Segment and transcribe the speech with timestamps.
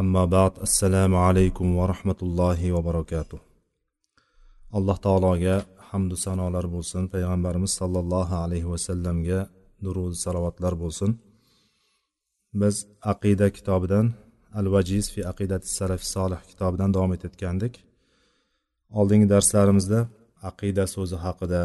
[0.00, 0.52] Amma ba'd.
[0.66, 3.38] Assalomu alaykum va rahmatullohi va barakatuh.
[4.76, 5.56] Alloh taologa
[5.90, 7.02] hamdu sanolar bo'lsin.
[7.14, 9.40] Payg'ambarimiz sollallohu alayhi vasallamga
[9.84, 11.10] durud salovatlar bo'lsin.
[12.60, 12.76] Biz
[13.12, 14.06] aqida kitobidan
[14.58, 17.74] al vajiz fi aqidati salaf solih kitobidan davom etayotgandik.
[18.98, 20.00] Oldingi darslarimizda
[20.50, 21.62] aqida so'zi haqida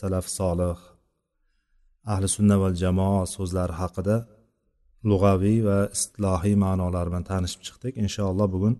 [0.00, 0.78] salaf solih
[2.12, 4.16] ahli sunna val jamoa so'zlari haqida
[5.10, 7.92] lug'aviy va istilohiy ma'nolari bilan tanishib chiqdik.
[8.04, 8.74] Inshaalloh bugun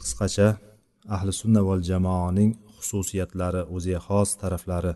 [0.00, 0.48] qisqacha
[1.16, 4.92] ahli sunna val jamoaning xususiyatlari o'ziga xos taraflari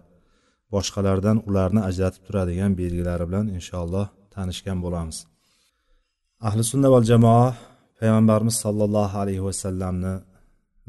[0.74, 5.16] boshqalardan ularni ajratib turadigan belgilari bilan inshaalloh tanishgan bo'lamiz.
[6.48, 7.46] Ahli sunna val jamoa
[8.00, 10.14] payg'ambarimiz sollallohu alayhi vasallamni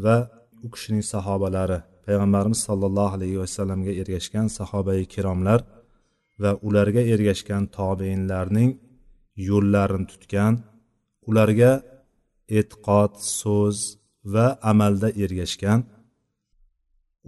[0.05, 0.17] va
[0.65, 5.59] u kishining sahobalari payg'ambarimiz sollallohu alayhi vasallamga ergashgan sahobai kiromlar
[6.43, 8.69] va ularga ergashgan tobeinlarning
[9.47, 10.53] yo'llarini tutgan
[11.29, 11.71] ularga
[12.57, 13.77] e'tiqod so'z
[14.33, 15.79] va amalda ergashgan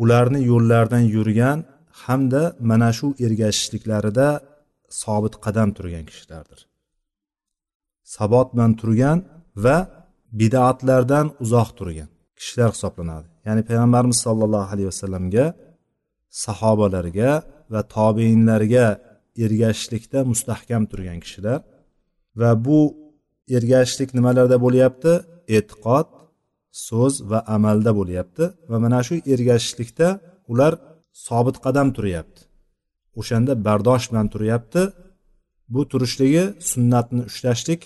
[0.03, 1.59] ularni yo'llaridan yurgan
[2.03, 4.27] hamda mana shu ergashishliklarida
[5.01, 6.59] sobit qadam turgan kishilardir.
[8.15, 9.17] Sabot bilan turgan
[9.65, 9.77] va
[10.39, 13.27] bidatlardan uzoq turgan kishilar hisoblanadi.
[13.47, 15.45] Ya'ni payg'ambarimiz sollallohu alayhi vasallamga
[16.45, 17.31] sahobalarga
[17.73, 18.85] va tobeinlarga
[19.45, 21.59] ergashishlikda mustahkam turgan kishilar
[22.39, 22.79] va bu
[23.57, 25.11] ergashishlik nimalarda bo'lyapti?
[25.57, 26.07] E'tiqod
[26.87, 28.43] so'z va amalda bo'lyapti.
[28.69, 30.07] Va mana shu ergashishlikda
[30.51, 30.73] ular
[31.25, 32.41] sobit qadam turyapti.
[33.19, 34.81] O'shanda bardosh bilan turyapti.
[35.73, 37.81] Bu turishligi sunnatni ushlashlik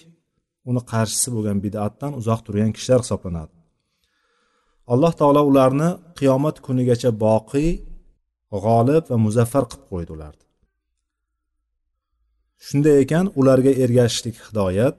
[0.70, 3.53] uni qarshisi bo'lgan bidatdan uzoq turgan kishilar hisoblanadi.
[4.94, 5.90] Alloh taolo ularni
[6.20, 7.70] qiyomat kunigacha boqiy
[8.64, 10.45] g'olib va muzaffar qilib qo'ydi ularni.
[12.68, 14.98] Shunday ekan ularga ergashishlik hidoyat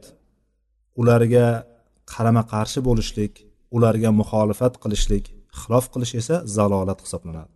[1.01, 1.47] ularga
[2.13, 3.33] qarama qarshi bo'lishlik
[3.77, 5.25] ularga muxolifat qilishlik
[5.61, 7.53] xilof qilish esa zalolat hisoblanadi.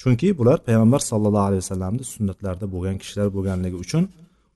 [0.00, 4.04] Chunki bular payg'ambar sollallohu alayhi vasallamni sunnatlarida bo'lgan kishilar bo'lganligi uchun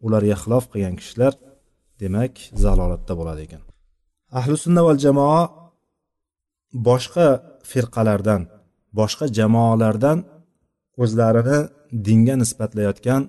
[0.07, 1.33] ularga xilof qilgan kishilar
[2.03, 2.33] demak
[2.65, 3.63] zalolatda bo'ladi ekan.
[4.39, 5.43] Ahli sunna val jamoa
[6.89, 7.27] boshqa
[7.71, 8.43] firqalardan
[8.99, 10.19] boshqa jamoalardan
[11.03, 11.59] o'zlarini
[12.07, 13.23] dinga nisbatlayotgan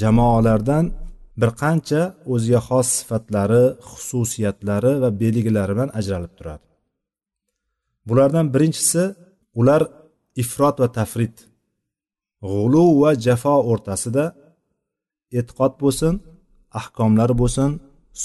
[0.00, 0.84] jamoalardan
[1.40, 6.64] bir qancha o'ziga xos sifatlari xususiyatlari va belgilari bilan ajralib turadi.
[8.08, 9.02] Bulardan birinchisi
[9.60, 9.82] ular
[10.42, 11.36] ifrot va tafrit
[12.48, 14.24] g'ulu va jafo o'rtasida
[15.38, 16.14] e'tiqod bo'lsin
[16.80, 17.70] ahkomlari bo'lsin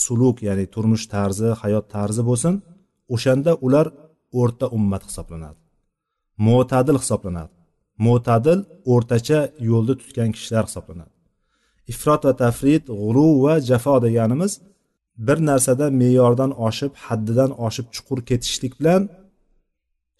[0.03, 2.53] suluk ya'ni turmush tarzi hayot tarzi bo'lsin
[3.13, 3.87] o'shanda ular
[4.39, 5.59] o'rta ummat hisoblanadi
[6.47, 7.53] mo'tadil hisoblanadi
[8.05, 8.59] mo'tadil
[8.93, 11.12] o'rtacha yo'lni tutgan kishilar hisoblanadi.
[11.91, 14.53] Ifrot va tafrit g'uru va jafo deganimiz
[15.27, 19.01] bir narsada me'yordan oshib haddidan oshib chuqur ketishlik bilan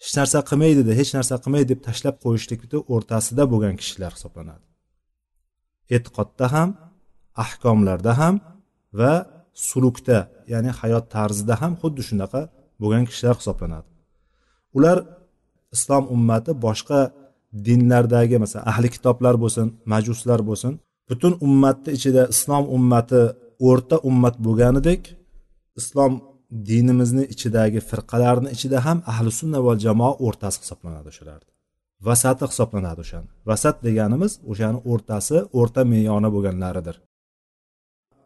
[0.02, 4.64] hech narsa qilmaydi hech narsa qilmaydi deb tashlab qo'yishlikni o'rtasida bo'lgan kishilar hisoblanadi.
[5.94, 6.68] E'tiqodda ham
[7.44, 8.34] ahkomlarda ham
[9.00, 9.14] va
[9.68, 10.18] sulukda
[10.52, 12.40] ya'ni hayot tarzida ham xuddi shunaqa
[12.82, 13.88] bo'lgan kishilar hisoblanadi.
[14.76, 14.98] Ular
[15.76, 17.00] islom ummati boshqa
[17.66, 20.72] dinlardagi masalan ahli kitoblar bo'lsin majuslar bo'lsin
[21.08, 23.22] butun ummatni ichida islom ummati
[23.68, 25.02] o'rta ummat bo'lganidek
[25.80, 26.12] islom
[26.70, 31.50] dinimizni ichidagi firqalarni ichida ham ahli sunna va jamoa o'rtasi hisoblanadi o'shalarni.
[32.08, 33.28] Vasati hisoblanadi o'shani.
[33.48, 36.96] Vasat deganimiz o'shani o'rtasi o'rta me'yoni bo'lganlaridir.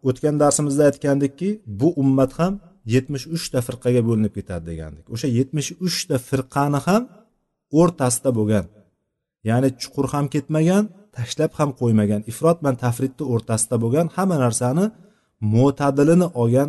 [0.09, 1.49] O'tgan darsimizda aytgandikki
[1.81, 2.53] bu ummat ham
[2.95, 5.05] yetmish uchta firqaga bo'linib ketadi degandik.
[5.15, 7.03] O'sha yetmish uchta firqani ham
[7.81, 8.67] o'rtasida bo'lgan
[9.49, 10.85] ya'ni chuqur ham ketmagan
[11.19, 12.21] tashlab ham qo'ymagan.
[12.33, 14.85] Ifrot bilan tafritni o'rtasida bo'lgan hamma narsani
[15.55, 16.69] mo'tadilini olgan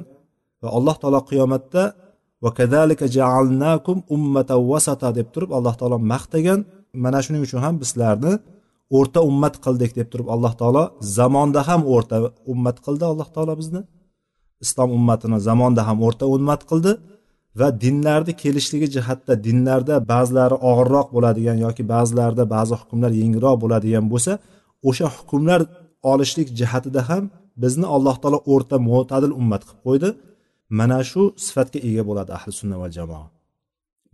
[0.62, 1.84] va alloh taolo qiyomatda
[2.44, 6.60] va kadalika jaalnakum ummatan vasata deb turib alloh taolo maqtagan
[7.04, 8.34] mana shuning uchun ham bizlarni
[8.98, 10.84] o'rta ummat qildik deb turib alloh taolo
[11.18, 12.18] zamonda ham o'rta
[12.54, 13.82] ummat qildi alloh taolo bizni.
[14.66, 16.92] Islom ummatini zamonda ham o'rta ummat qildi.
[17.60, 24.32] Va dinlarni kelishligi jihatda dinlarda ba'zilari og'irroq bo'ladigan yoki ba'zilarida ba'zi hukmlar yengilroq bo'ladigan bo'lsa
[24.90, 25.62] o'sha hukmlar
[26.12, 27.24] olishlik jihatida ham
[27.64, 30.10] bizni alloh taolo o'rta mo'tadil ummat qilib qo'ydi.
[30.80, 33.28] Mana shu sifatga ega bo'ladi ahli sunna va jamoa.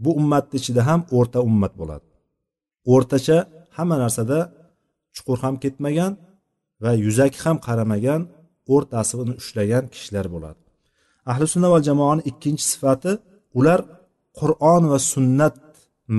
[0.03, 2.07] Bu ummatni ichida ham o'rta ummat bo'ladi.
[2.93, 3.37] O'rtacha
[3.77, 4.39] hamma narsada
[5.15, 6.11] chuqur ham ketmagan
[6.83, 8.21] va yuzaki ham qaramagan
[8.73, 10.64] o'rtasini ushlagan kishilar bo'ladi.
[11.31, 13.11] Ahli sunna va jamoani ikkinchi sifati
[13.59, 13.79] ular
[14.39, 15.55] qur'on va sunnat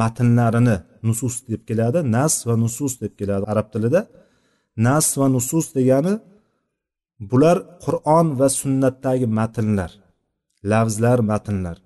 [0.00, 0.76] matnlarini
[1.06, 4.00] nusus deb keladi nas va nusus deb keladi arab tilida.
[4.86, 6.14] Nas va nusus degani
[7.30, 9.90] bular qur'on va sunnatdagi matnlar
[10.70, 11.76] lafzlar matnlar.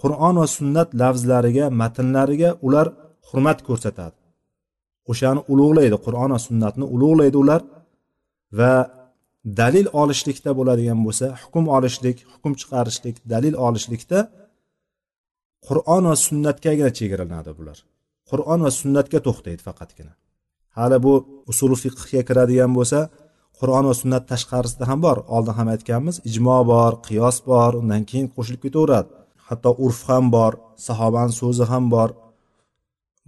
[0.00, 2.86] Qur'on va sunnat lafzlariga matnlariga ular
[3.28, 4.16] hurmat ko'rsatadi.
[5.10, 7.60] O'shani ulug'laydi qur'on va sunnatni ulug'laydi ular
[8.58, 8.72] va
[9.44, 14.18] dalil olishlikda bo'ladigan bo'lsa hukm olishlik hukm chiqarishlik dalil olishlikda
[15.66, 17.78] qur'on va sunnatgagina chegaralanadi bular.
[18.30, 20.12] Qur'on va sunnatga to'xtaydi faqatgina.
[20.76, 21.14] Hali bu
[21.50, 23.00] usul fiqhga kiradigan bo'lsa
[23.58, 25.16] qur'on va sunnat tashqarisida ham bor.
[25.36, 29.10] Oldin ham aytganmiz ijmo bor qiyos bor undan keyin qo'shilib ketaveradi.
[29.48, 30.52] Hatto urf ham bor
[30.86, 32.08] sahobani so'zi ham bor.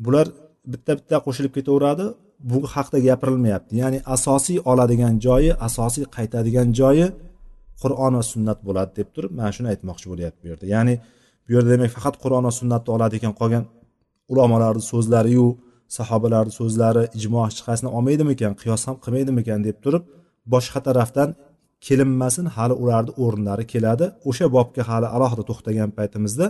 [0.04, 0.26] Bular
[0.72, 2.06] bitta bitta qo'shilib ketaveradi.
[2.48, 3.72] Bu haqida gapirilmayapti.
[3.82, 7.06] Ya'ni asosiy oladigan joyi asosiy qaytadigan joyi
[7.82, 10.66] qur'on va sunnat bo'ladi deb turib mana shuni aytmoqchi bo'lyapti bu yerda.
[10.74, 10.94] Ya'ni
[11.44, 13.64] bu yerda demak faqat qur'on va sunnatni oladi ekan qolgan
[14.32, 15.46] ulamolarni so'zlariyu
[15.98, 20.04] sahobalarni so'zlari ijmo chiqasini olmaydimikan qiyos ham qilmaydimikan deb turib
[20.52, 21.28] boshqa tarafdan
[21.86, 24.06] kelinmasin hali ularni o'rinlari keladi.
[24.28, 26.46] O'sha bobga hali alohida to'xtagan paytimizda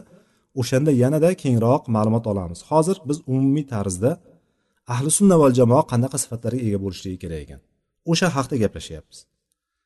[0.60, 2.58] o'shanda yanada kengroq ma'lumot olamiz.
[2.70, 4.10] Hozir biz umumiy tarzda
[4.94, 7.60] ahli sunna val jamoa qanaqa sifatlarga ega bo'lishligi kerak ekan.
[8.10, 9.18] O'sha haqida gaplashyapmiz.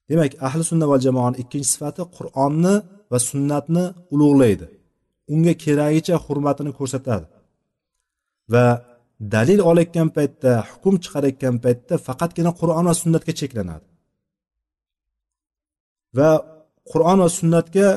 [0.08, 2.74] Demak ahli sunna val jamoani ikkinchi sifati qur'onni
[3.12, 3.84] va sunnatni
[4.14, 4.66] ulug'laydi.
[5.34, 7.26] Unga keragicha hurmatini ko'rsatadi.
[8.52, 8.66] Va
[9.34, 13.86] dalil olayotgan paytda hukm chiqarayotgan paytda faqatgina qur'on va sunnatga cheklanadi.
[16.18, 16.30] Va
[16.90, 17.88] qur'on va sunnatga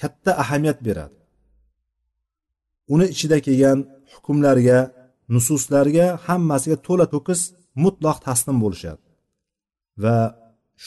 [0.00, 1.16] katta ahamiyat beradi.
[2.94, 3.78] Uni ichida kelgan
[4.14, 4.78] hukmlarga
[5.34, 7.40] nususlarga hammasiga to'la to'kis
[7.84, 9.02] mutloq taslim bo'lishadi.
[10.02, 10.16] Va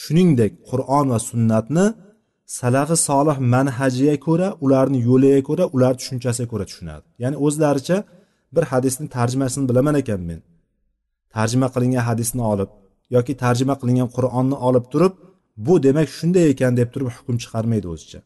[0.00, 1.86] shuningdek qur'on va sunnatni
[2.60, 7.06] salafi solih manhajiga ko'ra ularni yo'liga ko'ra ular tushunchasiga ko'ra tushunadi.
[7.22, 7.98] Ya'ni o'zlaricha
[8.54, 10.40] bir hadisni tarjimasini bilaman ekan men.
[11.34, 12.70] Tarjima qilingan hadisni olib
[13.16, 15.14] yoki tarjima qilingan qur'onni olib turib
[15.66, 18.20] bu demak shunday ekan deb turib hukm chiqarmaydi o'zicha.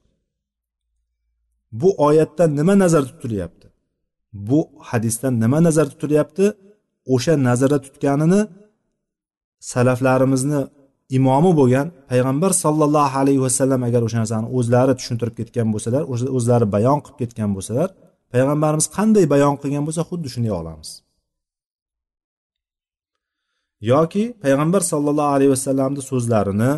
[1.81, 3.70] Bu oyatda nima nazarda tutilyapti?
[4.33, 6.47] Bu hadisdan nima nazarda tutilyapti?
[7.15, 8.41] O'sha nazarda tutganini
[9.73, 10.61] salaflarimizni
[11.19, 16.03] imomi bo'lgan payg'ambar sollallohu alayhi vasallam agar o'sha narsani o'zlari tushuntirib ketgan bo'lsalar
[16.37, 17.89] o'zlari bayon qilib ketgan bo'lsalar
[18.33, 20.91] payg'ambarimiz qanday bayon qilgan bo'lsa xuddi shunday olamiz.
[23.93, 26.73] Yoki payg'ambar sollallohu alayhi vasallamni so'zlarini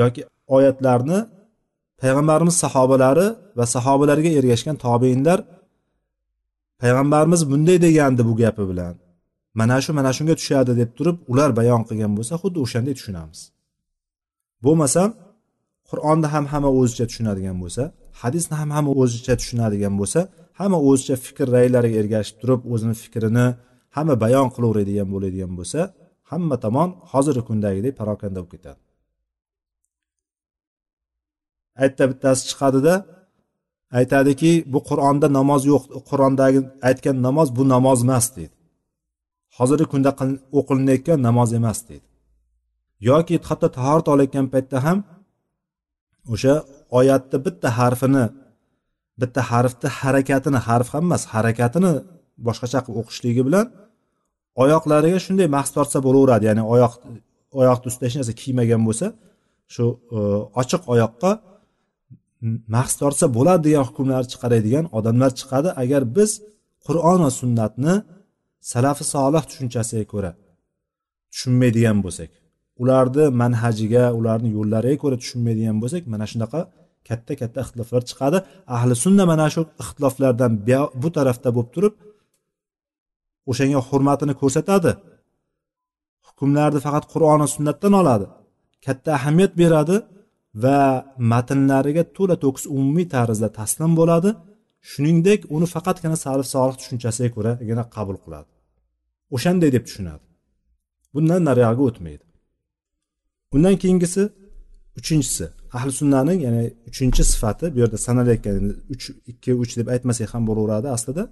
[0.00, 0.20] yoki
[0.56, 1.18] oyatlarni
[2.02, 3.26] payg'ambarimiz sahobalari
[3.58, 5.38] va sahobalarga ergashgan tobeinlar
[6.80, 8.94] payg'ambarimiz bunday degandi bu gapi bilan.
[9.60, 13.40] Mana shu mana shunga tushadi deb turib ular bayon qilgan bo'lsa xuddi o'shanday tushunamiz.
[14.64, 15.08] Bo'lmasam
[15.90, 17.82] qur'onni ham hamma o'zicha tushunadigan bo'lsa
[18.22, 20.20] hadisni ham hamma o'zicha tushunadigan bo'lsa
[20.60, 23.46] hamma o'zicha fikr raylariga ergashib turib o'zini fikrini
[23.96, 25.80] hamma bayon qilaveradigan bo'ladigan bo'lsa
[26.30, 28.80] hamma tomon hozirgi kundagidek parokanda bo'lib ketadi.
[31.82, 32.94] Aytda bittasi chiqadida
[33.98, 38.54] aytadiki bu qur'onda namoz yo'q qur'ondagi aytgan namoz bu namoz emas deydi.
[39.58, 40.10] Hozirgi kunda
[40.58, 42.06] o'qilinayotgan namoz emas deydi.
[43.08, 44.98] Yoki hatto tahorat olayotgan paytda ham
[46.32, 46.54] o'sha
[46.98, 48.24] oyatni bitta harfini
[49.20, 51.92] bitta harfni harakatini harf ham emas harakatini
[52.46, 53.66] boshqacha qilib o'qishligi bilan
[54.62, 56.44] oyoqlariga shunday mahs tortsa bo'laveradi.
[56.50, 56.94] Ya'ni oyoq
[57.60, 59.06] oyoqni ustida hech narsa kiymagan bo'lsa
[59.74, 59.84] shu
[60.16, 60.18] e,
[60.60, 61.30] ochiq oyoqqa
[62.74, 65.68] mahs tortsa bo'ladi degan hukmlarni chiqaradigan odamlar chiqadi.
[65.82, 66.30] Agar biz
[66.86, 67.94] qur'on va sunnatni
[68.72, 70.30] salafi solih tushunchasiga ko'ra
[71.32, 72.30] tushunmaydigan bo'lsak
[72.82, 76.60] ularni manhajiga ularni yo'llariga ko'ra tushunmaydigan bo'lsak mana shunaqa
[77.08, 78.38] katta katta ixtiloflar chiqadi.
[78.76, 80.52] Ahli sunna mana shu ixtiloflardan
[81.02, 81.94] bu tarafda bo'lib turib
[83.50, 84.90] o'shanga hurmatini ko'rsatadi.
[86.28, 88.26] Hukmlarni faqat qur'on va sunnatdan oladi.
[88.86, 89.96] Katta ahamiyat beradi.
[90.54, 90.78] Va
[91.32, 94.30] matnlariga to'la to'kis umumiy tarzda taslim bo'ladi.
[94.90, 98.50] Shuningdek uni faqatgina salif solih tushunchasiga ko'ragina qabul qiladi.
[99.34, 100.24] O'shanday deb tushunadi.
[101.14, 102.24] Bundan nariyog'iga o'tmaydi.
[103.54, 104.22] Undan keyingisi
[105.00, 105.44] uchinchisi
[105.76, 108.56] ahli sunnaning ya'ni uchinchi sifati bu yerda sanalayotgan
[108.94, 111.22] uch ikki uch deb aytmasak ham bo'laveradi aslida.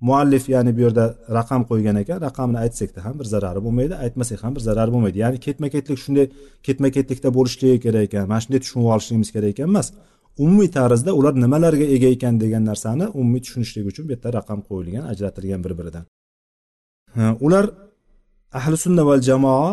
[0.00, 1.04] Muallif ya'ni bu yerda
[1.38, 5.18] raqam qo'ygan ekan raqamni aytsakda ham bir zarari bo'lmaydi aytmasak ham bir zarari bo'lmaydi.
[5.24, 6.26] Ya'ni ketma ketlik shunday
[6.66, 9.88] ketma ketlikda bo'lishligi kerak ekan mana shunday tushunib olishligimiz kerak ekan emas.
[10.44, 15.04] Umumiy tarzda ular nimalarga ega ekan degan narsani umumiy tushunishlik uchun bu yerda raqam qo'yilgan
[15.12, 16.04] ajratilgan bir biridan
[17.46, 17.64] ular
[18.58, 19.70] ahli sunna val jamoa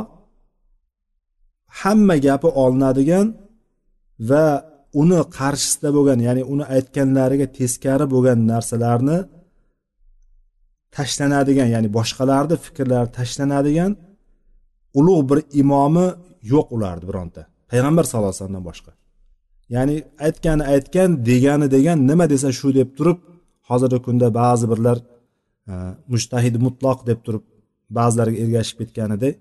[1.82, 3.28] hamma gapi olinadigan
[4.30, 4.46] va
[5.02, 9.18] uni qarshisida bo'lgan ya'ni uni aytganlariga teskari bo'lgan narsalarni
[10.98, 13.92] tashlanadigan ya'ni boshqalarni fikrlari tashlanadigan
[15.00, 16.08] ulug' bir imomi
[16.54, 17.42] yo'q ularni bironta.
[17.72, 18.92] Payg'ambar sallallohu alayhi vasallamdan boshqa.
[19.76, 19.96] Ya'ni
[20.28, 23.18] aytgani aytgan degani degan nima desa shu deb turib
[23.70, 24.98] hozirgi kunda ba'zi birlar
[25.72, 25.74] e,
[26.14, 27.44] mushtahid mutloq deb turib
[27.98, 29.36] ba'zilariga ergashib ketganidek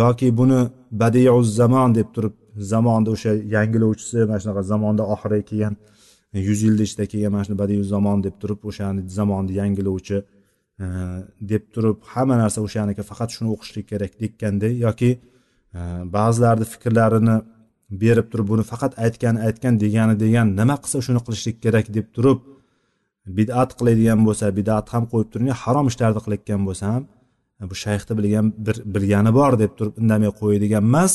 [0.00, 0.60] yoki buni
[1.02, 2.34] badiu zamon deb turib
[2.72, 5.74] zamonni o'sha yangilovchisi mana shunaqa zamonda oxiriga kelgan
[6.34, 10.16] e, yuz yilni ichida kelgan mana shuni badiu zamon deb turib o'shani zamonni yangilovchi
[10.80, 10.86] Э,
[11.50, 15.10] deb turib hamma narsa o'shaniki faqat shuni o'qishlik kerak dekkanday yoki
[15.78, 15.80] e,
[16.16, 17.36] ba'zilarni fikrlarini
[18.02, 22.38] berib turib buni faqat aytgan aytgan degani degan nima qilsa shuni qilishlik kerak deb turib
[23.38, 27.02] bidat qiladigan bo'lsa bidat ham qo'yib turing harom ishlarni qilayotgan bo'lsa ham
[27.60, 31.14] e, bu shayxni bilgan bir bilgani bor deb turib indamay qo'yadigan emas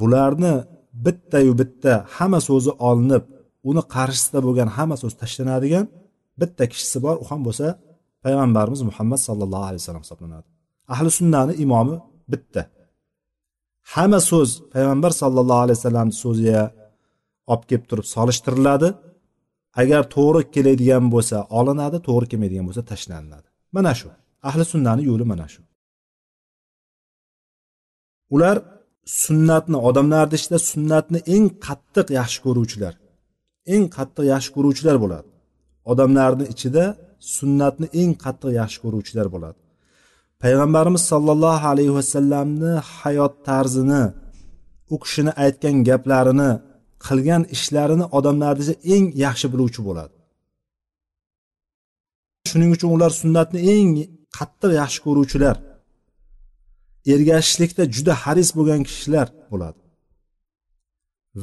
[0.00, 0.54] bularni
[1.04, 3.24] bittayu bitta hamma so'zi olinib
[3.70, 5.84] uni qarshisida bo'lgan hamma so'z tashlanadigan
[6.40, 7.68] bitta kishisi bor u ham bo'lsa
[8.24, 10.48] payg'ambarimiz muhammad sallallohu alayhi vasallam hisoblanadi.
[10.94, 11.96] Ahli sunnani imomi
[12.32, 12.62] bitta.
[13.94, 16.62] Hamma so'z payg'ambar sallallohu alayhi vasallamni so'ziga
[17.52, 18.88] olib kelib turib solishtiriladi.
[19.82, 23.48] Agar to'g'ri keladigan bo'lsa olinadi to'g'ri kelmaydigan bo'lsa tashlanadi.
[23.76, 24.08] Mana shu.
[24.48, 25.60] Ahli sunnani yo'li mana shu.
[28.34, 28.56] Ular
[29.24, 32.94] sunnatni odamlarni ichida sunnatni eng qattiq yaxshi ko'ruvchilar
[33.74, 35.28] eng qattiq yaxshi ko'ruvchilar bo'ladi.
[35.90, 36.84] Odamlarni ichida
[37.36, 39.58] sunnatni eng qattiq yaxshi ko'ruvchilar bo'ladi.
[40.42, 44.04] Payg'ambarimiz sollallohu alayhi vasallamni hayot tarzini
[44.94, 46.50] u kishini aytgan gaplarini
[47.06, 50.14] qilgan ishlarini odamlarni eng yaxshi biluvchi bo'ladi.
[52.48, 53.88] Shuning uchun ular sunnatni eng
[54.38, 55.56] qattiq yaxshi ko'ruvchilar
[57.12, 59.80] ergashishlikda juda haris bo'lgan kishilar bo'ladi.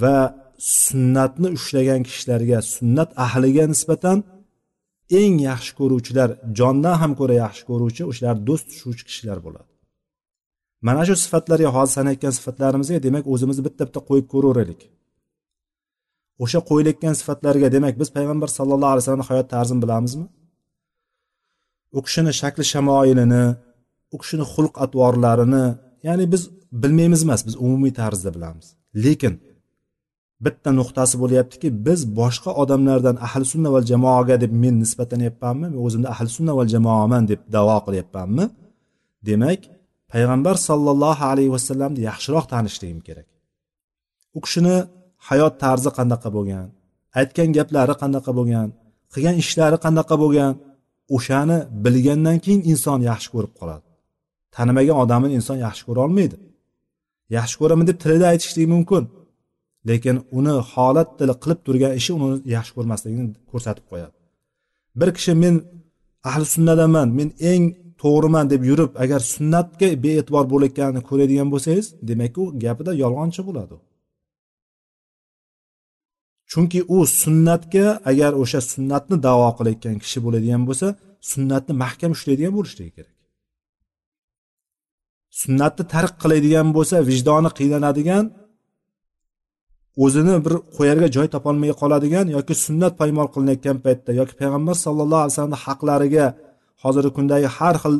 [0.01, 0.17] Va
[0.83, 4.17] sunnatni ushlagan kishilarga sunnat ahliga nisbatan
[5.19, 9.69] eng yaxshi ko'ruvchilar jondan ham ko'ra yaxshi ko'ruvchi o'shalar do'st tushuvchi kishilar bo'ladi.
[10.87, 14.81] Mana shu sifatlarga hozir sanayotgan sifatlarimizga demak o'zimizni bitta bitta qo'yib ko'raveraylik.
[16.43, 20.25] O'sha qo'yilayotgan sifatlarga demak biz payg'ambar sallallohu alayhi vasallamni hayot tarzini bilamizmi?
[21.97, 23.43] U kishini shakli shamoilini
[24.13, 25.65] u kishini xulq atvorlarini
[26.07, 26.41] ya'ni biz
[26.81, 28.67] bilmaymiz emas biz umumiy tarzda bilamiz.
[29.03, 29.33] Lekin
[30.45, 36.07] bitta nuqtasi bo'lyaptiki biz boshqa odamlardan ahli sunna val jamoaga deb men nisbatlanyapmanmi men o'zimni
[36.13, 38.45] ahli sunna val jamoaman deb davo qilyapmanmi
[39.29, 39.61] demak
[40.11, 43.27] payg'ambar sollallohu alayhi vasallamni yaxshiroq tanishligim kerak.
[44.37, 44.75] U kishini
[45.27, 46.67] hayot tarzi qanaqa bo'lgan
[47.19, 48.67] aytgan gaplari qanaqa bo'lgan
[49.13, 50.51] qilgan ishlari qanaqa bo'lgan
[51.15, 53.85] o'shani bilgandan keyin inson yaxshi ko'rib qoladi.
[54.55, 56.37] Tanimagan odamni inson yaxshi ko'ra olmaydi.
[57.37, 59.03] Yaxshi ko'raman deb tilida aytishligi mumkin.
[59.89, 64.15] Lekin uni holat tili qilib turgan ishi uni yaxshi ko'rmasligini ko'rsatib qo'yadi.
[64.99, 65.55] Bir kishi men
[66.29, 67.63] ahli sunnadanman men eng
[68.01, 73.75] to'g'riman deb yurib agar sunnatga bee'tibor bo'layotganini ko'radigan bo'lsangiz demak u gapida yolg'onchi bo'ladi.
[76.51, 80.87] Chunki u sunnatga agar o'sha sunnatni davo qilayotgan kishi bo'ladigan bo'lsa
[81.31, 83.15] sunnatni mahkam ushlaydigan bo'lishligi kerak.
[85.41, 88.23] Sunnatni tark qiladigan bo'lsa vijdoni qiynaladigan
[90.03, 95.33] o'zini bir qo'yarga joy topolmay qoladigan yoki sunnat paymol qilinayotgan paytda yoki payg'ambar sallallohu alayhi
[95.33, 96.25] vasallamni haqlariga
[96.83, 97.95] hozirgi kundagi har xil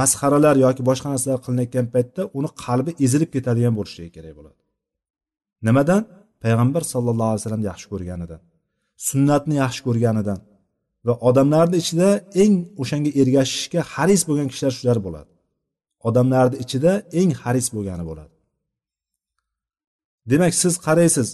[0.00, 4.60] masxaralar yoki boshqa narsalar qilinayotgan paytda uni qalbi ezilib ketadigan bo'lishligi kerak bo'ladi.
[5.66, 6.02] Nimadan?
[6.44, 8.40] Payg'ambar sallallohu alayhi vasallamni yaxshi ko'rganidan
[9.08, 10.38] sunnatni yaxshi ko'rganidan
[11.06, 12.08] va odamlarni ichida
[12.42, 15.30] eng o'shanga ergashishga haris bo'lgan kishilar shular bo'ladi.
[16.08, 18.35] Odamlarni ichida eng haris bo'lgani bo'ladi.
[20.30, 21.28] Demak siz qaraysiz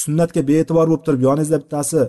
[0.00, 2.00] sunnatga bee'tibor bo'lib turib yoningizda bittasi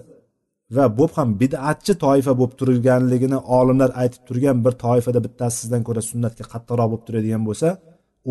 [0.76, 6.02] va bo'p ham bidatchi toifa bo'lib turganligini olimlar aytib turgan bir toifada bittasi sizdan ko'ra
[6.12, 7.68] sunnatga qattiqroq bo'lib turadigan bo'lsa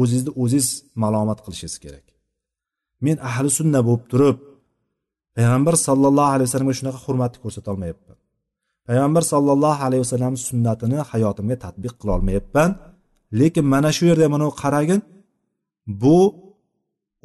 [0.00, 0.68] o'zingizni o'zingiz
[1.02, 2.06] malomat qilishingiz kerak.
[3.06, 4.37] Men ahli sunna bo'lib turib
[5.37, 8.16] payg'ambar sallallohu alayhi vasallamga shunaqa hurmatni ko'rsatolmayapman
[8.88, 12.70] payg'ambar sallallohu alayhi vasallam sunnatini hayotimga tadbiq qilolmayapman
[13.40, 15.00] lekin mana shu yerda mana qaragin
[16.02, 16.18] bu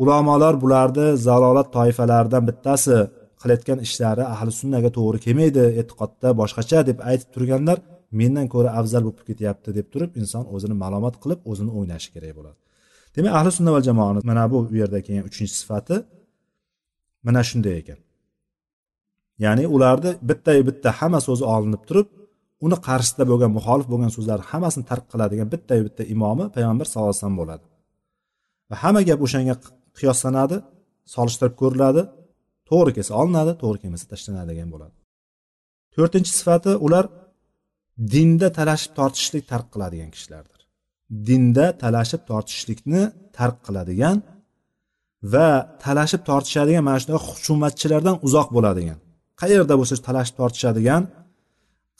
[0.01, 2.97] ulamolar bularni zalolat toifalaridan bittasi
[3.41, 7.77] qilayotgan ishlari ahli sunnaga to'g'ri kelmaydi e'tiqodda boshqacha deb aytib turganlar
[8.19, 12.57] mendan ko'ra afzal bo'lib ketyapti deb turib inson o'zini ma'lumot qilib o'zini o'ynashi kerak bo'ladi.
[13.15, 15.95] Demak ahli sunna va jamoani mana bu u yerda kelgan uchinchi sifati
[17.25, 17.99] mana shunday ekan.
[19.43, 22.07] Ya'ni ularni bitta bitta hamma so'zi olinib turib
[22.65, 27.21] uni qarshisida bo'lgan muxolif bo'lgan so'zlarni hammasini tark qiladigan bitta bitta imomi payg'ambar sallallohu alayhi
[27.21, 27.65] vasallam bo'ladi.
[28.69, 29.55] Va hamma gap o'shanga
[29.99, 30.57] qiyoslanadi
[31.15, 32.01] solishtirib ko'riladi
[32.69, 34.95] to'g'ri kelsa olinadi to'g'ri kelmasa tashlanadigan bo'ladi.
[35.95, 37.05] To'rtinchi sifati ular
[38.13, 40.61] dinda talashib tortishishlik tark qiladigan kishilardir.
[41.27, 43.03] Dinda talashib tortishishlikni
[43.37, 44.17] tark qiladigan
[45.33, 45.47] va
[45.85, 48.97] talashib tortishadigan mana shunaqa husumatchilardan uzoq bo'ladigan.
[49.41, 51.03] Qayerda bo'lsa talashib tortishadigan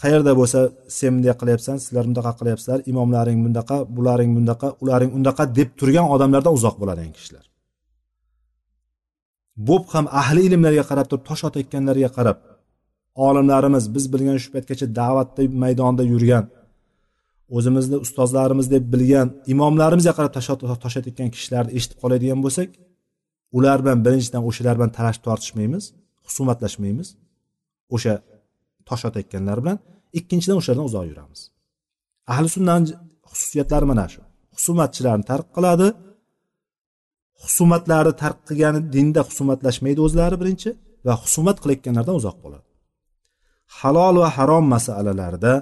[0.01, 0.59] qayerda bo'lsa
[0.97, 6.53] sen bunday qilyapsan sizlar bunaqa qilyapsizlar imomlaring bundaqa bularing bundaqa ularing undaqa deb turgan odamlardan
[6.59, 7.45] uzoq bo'ladigan kishilar.
[9.69, 12.37] Bo'p ham ahli ilmlarga qarab turib tosh otayotganlarga qarab
[13.27, 16.45] olimlarimiz biz bilgan shu paytgacha da'vatda maydonida yurgan
[17.57, 20.49] o'zimizni ustozlarimiz deb bilgan imomlarimizga qarab tosh
[20.99, 22.69] otayotgan kishilarni eshitib qoladigan bo'lsak
[23.57, 25.83] ular bilan birinchidan o'shalar bilan talash tortishmaymiz
[26.27, 27.07] husumatlashmaymiz
[27.95, 28.13] o'sha
[28.89, 29.77] tosh otayotganlar bilan.
[30.19, 31.41] Ikkinchidan o'shalardan uzoq yuramiz.
[32.33, 32.85] Ahli sunnani
[33.31, 34.21] xususiyatlari mana shu.
[34.55, 35.87] Husumatchilarni tark qiladi
[37.43, 40.69] husumatlari tark qilgani dinda husumatlashmaydi o'zlari birinchi
[41.05, 42.65] va husumat qilayotganlardan uzoq bo'ladi.
[43.79, 45.53] Halol va harom masalalarida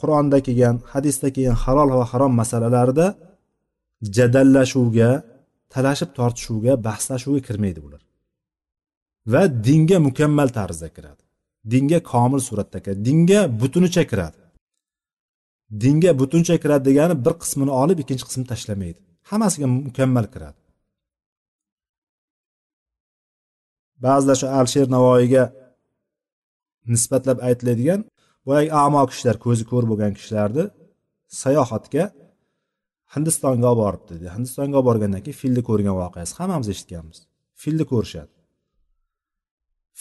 [0.00, 3.06] qur'onda kelgan hadisda kelgan halol va harom masalalarida
[4.16, 5.10] jadallashuvga
[5.74, 8.02] talashib tortishuvga bahslashuvga kirmaydi bular.
[9.32, 11.22] Va dinga mukammal tarzda kiradi.
[11.72, 13.00] Dinga komil suratda kiradi.
[13.08, 14.38] Dinga butunicha kiradi.
[15.82, 19.00] Dinga butuncha kiradi degani bir qismini olib ikkinchi qismini tashlamaydi.
[19.30, 20.57] Hammasiga mukammal kiradi.
[24.04, 25.44] Ba'zilar shu alisher navoiyga
[26.92, 28.00] nisbatlab aytiladigan
[28.46, 30.64] boyagi amo kishilar ko'zi ko'r bo'lgan kishilarni
[31.42, 32.04] sayohatga
[33.14, 34.28] hindistonga olib boribdi dedi.
[34.36, 37.18] Hindistonga olib borgandan keyin filni ko'rgan voqeasi hammamiz eshitganmiz.
[37.62, 38.32] Filni ko'rishadi.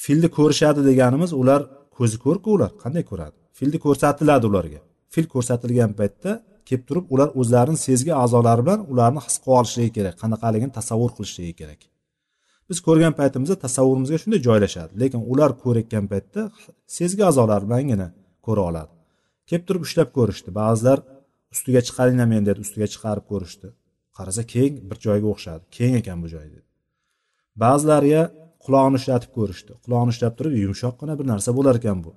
[0.03, 1.61] Filni ko'rishadi deganimiz ular
[1.97, 3.37] ko'zi ko'rku ular qanday ko'radi?
[3.57, 4.79] Filni ko'rsatiladi ularga.
[5.13, 6.31] Fil ko'rsatilgan paytda
[6.67, 11.53] kelib turib ular o'zlarini sezgi a'zolari bilan ularni his qilib olishligi kerak qanaqaligini tasavvur qilishligi
[11.61, 11.81] kerak.
[12.69, 14.91] Biz ko'rgan paytimizda tasavvurimizga shunday joylashadi.
[15.01, 16.41] Lekin ular ko'rayotgan paytda
[16.97, 18.07] sezgi a'zolari bilangina
[18.45, 18.91] ko'ra oladi.
[19.49, 20.49] Kelib turib ushlab ko'rishdi.
[20.61, 20.99] Ba'zilar
[21.53, 22.59] ustiga chiqaringlar meni dedi.
[22.65, 23.67] Ustiga chiqarib ko'rishdi.
[24.17, 25.63] Qarasa keng bir joyga o'xshadi.
[25.77, 26.65] Keng ekan bu joy dedi.
[27.63, 28.23] Ba'zilariga
[28.65, 29.71] qulog'ini ushlatib ko'rishdi.
[29.83, 32.11] Qulog'ini ushlab turib yumshoqqina bir narsa bo'lar ekan bu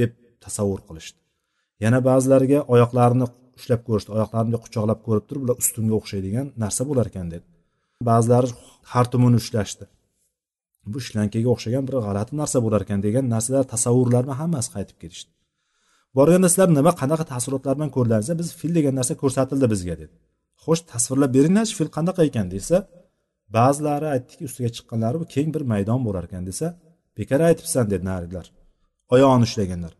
[0.00, 0.12] deb
[0.44, 1.18] tasavvur qilishdi.
[1.84, 3.26] Yana ba'zilariga oyoqlarini
[3.58, 4.10] ushlab ko'rishdi.
[4.16, 7.46] Oyoqlarimni quchoqlab ko'rib turib bular ustunga o'xshaydigan narsa bo'lar ekan dedi.
[8.08, 8.48] Ba'zilari
[8.92, 9.84] xartumini ushlashdi.
[10.92, 15.34] Bu shlankaga o'xshagan bir g'alati narsa bo'lar ekan degan narsalar tasavvurlarni hammasi qaytib kelishdi
[16.16, 20.14] borganda sizlar nima qanaqa taassurotlar bilan ko'rdilaringiz biz fil degan narsa ko'rsatildi bizga dedi.
[20.64, 22.76] Xo'sh tasvirlab beringlarchi fil qanaqa ekan desa
[23.56, 26.66] ba'zilari aytdiki ustiga chiqqanlari bu keng bir maydon bo'lar ekan desa
[27.18, 28.46] bekor aytibsan dedi narigilar
[29.14, 29.92] oyog'ini ushlaganlar.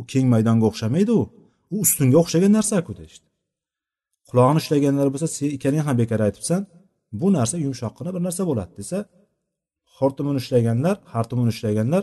[0.00, 1.22] U keng maydonga o'xshamaydi u.
[1.74, 3.26] U ustunga o'xshagan narsaku deyishdi.
[4.28, 6.60] Qulog'ini ushlaganlar bo'lsa sen ikkaling ham bekor aytibsan
[7.12, 8.98] bu narsa yumshoqqina bir narsa bo'ladi desa
[9.96, 12.02] xortumini ushlaganlar xartumini ushlaganlar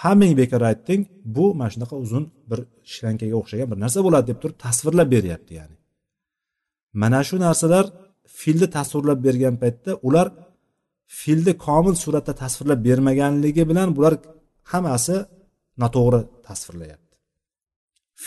[0.00, 1.02] hammang bekor aytding
[1.36, 2.60] bu mana shunaqa uzun bir
[2.92, 5.76] shlankaga o'xshagan bir narsa bo'ladi deb turib tasvirlab beryapti ya'ni.
[7.02, 7.84] Mana shu narsalar
[8.40, 10.26] filni tasvirlab bergan paytda ular
[11.20, 14.14] filni komil suratda tasvirlab bermaganligi bilan bular
[14.72, 15.16] hammasi
[15.82, 17.16] noto'g'ri tasvirlayapti.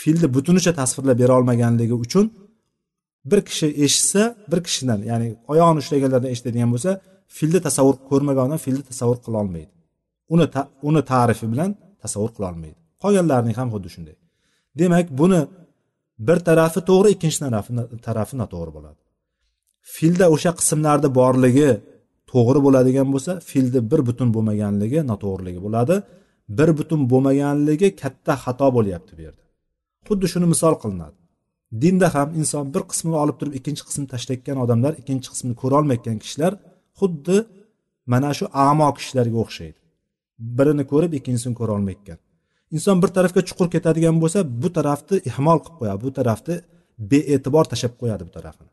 [0.00, 2.26] Filni butunicha tasvirlab bera olmaganligi uchun
[3.30, 6.90] bir kishi eshitsa bir kishidan ya'ni oyog'ini ushlaganlardan eshitadigan bo'lsa
[7.38, 9.72] filni tasavvur ko'rmagan odam filni tasavvur qila olmaydi.
[10.34, 11.70] Uni ta, uni tarifi bilan
[12.02, 12.78] tasavvur qila olmaydi.
[13.02, 14.16] Qolganlarning ham xuddi shunday.
[14.80, 15.40] Demak buni
[16.28, 17.70] bir tarafi to'g'ri ikkinchi tarafi
[18.06, 19.00] tarafi noto'g'ri bo'ladi.
[19.94, 21.70] Filda o'sha qismlarni borligi
[22.32, 25.96] to'g'ri bo'ladigan bo'lsa filni bir butun bo'lmaganligi noto'g'riligi bo'ladi.
[26.58, 29.44] Bir butun bo'lmaganligi katta xato bo'lyapti bu yerda.
[30.08, 31.16] Xuddi shuni misol qilinadi.
[31.82, 36.52] Dinda ham inson bir qismini olib turib ikkinchi qismini tashlayotgan odamlar ikkinchi qismini ko'rolmayotgan kishilar
[36.98, 37.36] xuddi
[38.12, 39.78] mana shu amo kishilarga o'xshaydi.
[40.58, 42.18] Birini ko'rib ikkinchisini ko'ra olmayotgan.
[42.76, 46.54] Inson bir tarafga chuqur ketadigan bo'lsa bu tarafni ehmol qilib qo'yadi bu tarafni
[47.10, 48.70] bee'tibor tashlab qo'yadi bu tarafini.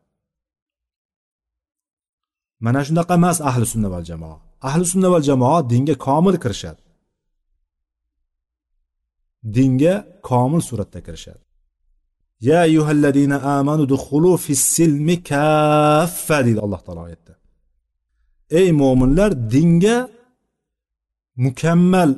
[2.64, 4.38] Mana shunaqa emas ahli sunna val jamoa.
[4.68, 6.80] Ahli sunna val jamoa dinga komil kirishadi.
[9.56, 9.94] Dinga
[10.28, 11.43] komil suratda kirishadi.
[12.48, 17.32] Ya ayyuhallazina amanu dukhulu fis silmi kaffa deydi alloh taolo oyatda.
[18.58, 19.96] Ey mo'minlar dinga
[21.46, 22.10] mukammal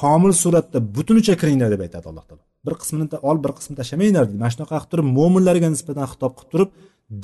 [0.00, 4.38] komil suratda butunicha kiringlar deb aytadi alloh taolo bir qismini ol bir qismini tashlamanglar deydi.
[4.42, 6.70] Mana shunaqa qilib turib mo'minlarga nisbatan xitob qilib turib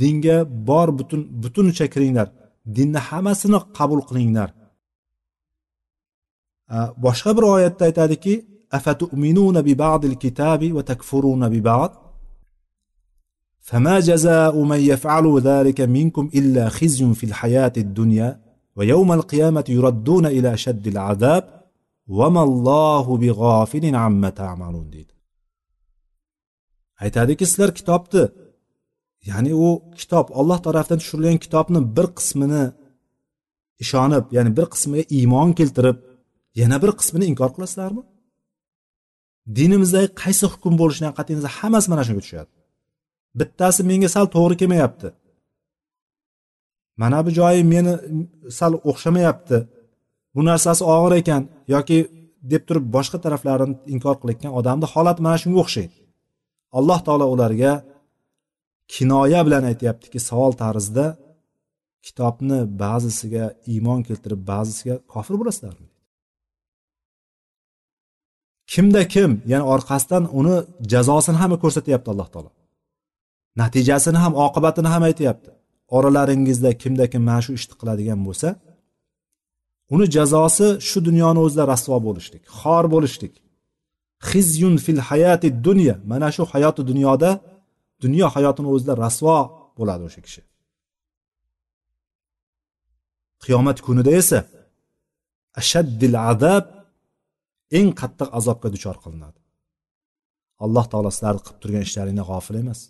[0.00, 0.36] dinga
[0.68, 2.28] bor butun butunicha kiringlar
[2.76, 4.48] dinni hammasini qabul qilinglar.
[7.04, 8.32] Boshqa bir oyatda aytadiki
[8.78, 11.92] afatuminuna bi ba'dil kitabi va takfuruna bi ba'd?
[13.69, 18.29] فما جزاء من يفعل ذلك منكم إلا خزي في الحياة الدنيا
[18.75, 21.43] ويوم القيامة يردون إلى شد العذاب
[22.07, 25.13] وما الله بغافل عما تعملون deydi
[27.03, 28.23] aytadiki sizlar kitobni
[29.29, 32.63] ya'ni u kitob olloh tarafidan tushirilgan kitobni bir qismini
[33.83, 35.97] ishonib ya'ni bir qismiga iymon keltirib
[36.61, 38.03] yana bir qismini inkor qilasizlarmi
[39.57, 42.51] dinimizdagi qaysi hukm bo'lishidan qat'iy nazar hammasi mana shunga tushadi
[43.38, 45.08] Bittasi menga sal to'g'ri kelmayapti.
[47.00, 47.92] Mana bu joyi meni
[48.58, 49.58] sal o'xshamayapti.
[50.34, 51.42] Bu narsasi og'ir ekan
[51.74, 51.98] yoki
[52.52, 55.96] deb turib boshqa taraflarini inkor qilayotgan odamni holati mana shunga o'xshaydi.
[56.78, 57.72] Alloh taolo ularga
[58.94, 61.06] kinoya bilan aytyaptiki savol tarzida
[62.06, 65.86] kitobni ba'zisiga iymon keltirib ba'zisiga kofir bo'lasizlarmi?
[68.72, 70.56] Kimda kim ya'ni orqasidan uni
[70.92, 72.50] jazosini ham ko'rsatyapti alloh taolo.
[73.56, 75.50] Natijasini ham oqibatini ham aytyapti.
[75.96, 78.48] Oralaringizda kimda kim mana shu ishni qiladigan bo'lsa
[79.94, 83.34] uni jazosi shu dunyoni o'zida rasvo bo'lishlik xor bo'lishlik.
[84.28, 85.96] Xizyun fil hayati dunya.
[86.10, 87.30] Mana shu hayoti dunyoda
[88.04, 89.36] dunyo hayotini o'zida rasvo
[89.78, 90.42] bo'ladi o'sha kishi.
[93.44, 94.38] Qiyomat kunida esa
[95.60, 96.64] ashaddil azab
[97.78, 99.40] eng qattiq azobga duchor qilinadi.
[100.64, 102.80] Alloh taolo sizlarni qilib turgan ishlaringdan g'ofil emas.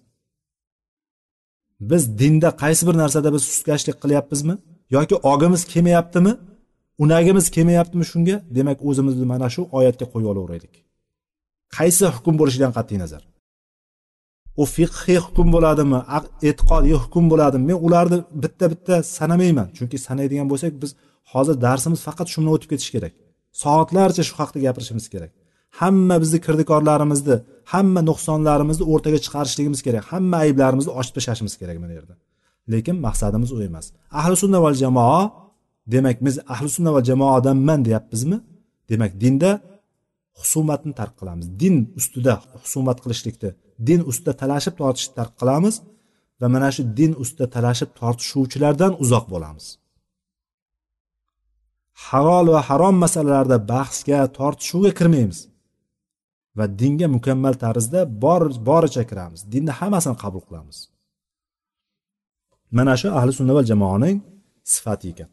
[1.80, 4.54] Biz dinda qaysi bir narsada biz sustkashlik qilyapmizmi?
[4.90, 6.36] Yoki ogimiz kelmayaptimi?
[6.98, 8.36] Unagimiz kelmayaptimi shunga?
[8.56, 10.74] Demak o'zimizni mana shu oyatga qo'yib olaveraylik.
[11.76, 13.22] Qaysi hukm bo'lishidan qat'iy nazar?
[14.62, 15.98] U fiqhiy hukm bo'ladimi?
[16.48, 17.64] E'tiqodiy hukm bo'ladimi?
[17.70, 19.68] Men ularni bitta bitta sanamayman.
[19.76, 20.90] Chunki sanaydigan bo'lsak biz
[21.32, 23.12] hozir darsimiz faqat shu bilan o'tib ketishi kerak.
[23.62, 25.32] Soatlarcha shu haqida gapirishimiz kerak.
[25.80, 27.36] Hamma bizni kirdikorlarimizni
[27.72, 30.04] hamma nuqsonlarimizni o'rtaga chiqarishligimiz kerak.
[30.12, 32.14] Hamma ayblarimizni ochib tashlashimiz kerak mana yerda?
[32.72, 33.86] Lekin maqsadimiz u emas.
[34.20, 35.22] Ahli sunna val jamoa
[35.94, 38.38] demak biz ahli sunna val jamoa odamman deyapmizmi?
[38.90, 39.50] Demak dinda
[40.40, 41.46] husumatni tark qilamiz.
[41.62, 43.50] Din ustida husumat qilishlikni
[43.88, 45.74] din ustida talashib tortishni tark qilamiz
[46.40, 49.66] va mana shu din ustida talashib tortishuvchilardan uzoq bo'lamiz.
[52.06, 55.38] Halol va harom masalalarda bahsga tortishuvga kirmaymiz.
[56.58, 59.40] Va dinga mukammal tarzda bor boricha kiramiz.
[59.52, 60.78] Dinni hammasini qabul qilamiz.
[62.76, 64.16] Mana shu ahli sunna val jamoaning
[64.74, 65.28] sifati ekan.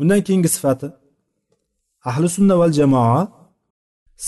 [0.00, 0.88] Undan keyingi sifati
[2.10, 3.20] ahli sunna val jamoa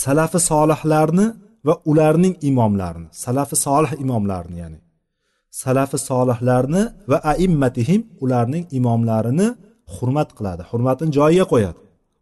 [0.03, 1.25] salafi solihlarni
[1.67, 4.79] va ularning imomlarini salafi solih imomlarini ya'ni
[5.63, 9.47] salafi solihlarni va aimmatihim ularning imomlarini
[9.95, 11.79] hurmat qiladi hurmatini joyiga qo'yadi.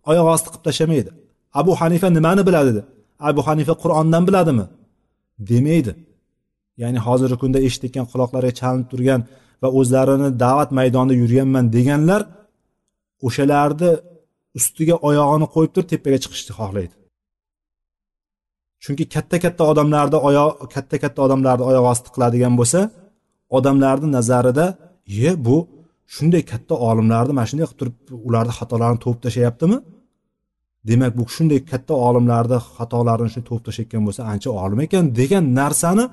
[0.10, 1.12] Oyoq osti qilib tashlamaydi.
[1.60, 2.82] Abu hanifa nimani biladi dedi.
[3.30, 4.66] Abu hanifa qur'ondan biladimi?
[5.50, 5.94] Demaydi.
[6.82, 9.22] Ya'ni hozirgi kunda eshitayotgan quloqlarga chalinib turgan
[9.62, 12.22] va o'zlarini da'vat maydonida yurganman deganlar
[13.28, 13.92] o'shalarni
[14.58, 16.96] ustiga oyog'ini qo'yib turib tepaga chiqishni xohlaydi.
[18.84, 22.80] Chunki katta katta odamlarni oyoq katta katta odamlarni oyoq osti qiladigan bo'lsa
[23.58, 24.66] odamlarni nazarida
[25.20, 25.58] ye bu
[26.16, 27.96] shunday katta olimlarni mana shunday qilib turib
[28.28, 29.78] ularni xatolarini to'vib tashlayaptimi
[30.90, 36.06] demak bu shunday katta olimlarni xatolarini shu to'p tashlayotgan bo'lsa ancha olim ekan degan narsani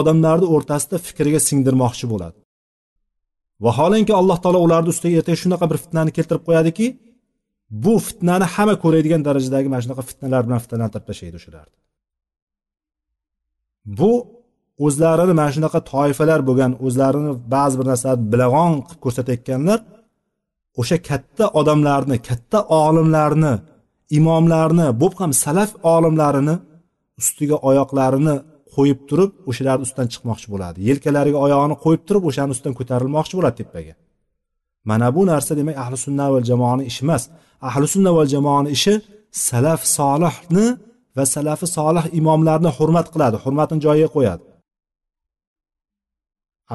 [0.00, 2.38] odamlarni o'rtasida fikriga singdirmoqchi bo'ladi.
[3.64, 6.86] Vaholanki alloh taolo ularni ustiga ertaga shunaqa bir fitnani keltirib qo'yadiki
[7.84, 11.76] bu fitnani hamma ko'radigan darajadagi mana shunaqa fitnalar bilan fitnalantirib tashlaydi o'shalarni.
[13.98, 14.12] Bu
[14.86, 19.78] o'zlarini mana shunaqa toifalar bo'lgan o'zlarini ba'zi bir narsalarni bilag'on qilib ko'rsatayotganlar
[20.80, 23.54] o'sha katta odamlarni katta olimlarni
[24.18, 26.54] imomlarni bo'p ham salaf olimlarini
[27.20, 28.34] ustiga oyoqlarini
[28.74, 30.78] qo'yib turib o'shalarni ustidan chiqmoqchi bo'ladi.
[30.88, 33.94] Yelkalariga oyog'ini qo'yib turib o'shani ustidan ko'tarilmoqchi bo'ladi tepaga.
[34.90, 37.22] Mana bu narsa demak ahli sunna va jamoani ishi emas.
[37.68, 38.94] Ahli sunna va jamoani ishi
[39.48, 40.66] salaf solihni
[41.16, 44.44] va salafi solih imomlarni hurmat qiladi hurmatini joyiga qo'yadi.